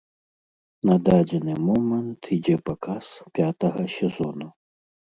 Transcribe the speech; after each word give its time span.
На 0.89 0.95
дадзены 1.09 1.53
момант 1.69 2.21
ідзе 2.39 2.57
паказ 2.73 3.05
пятага 3.39 3.89
сезону. 4.01 4.47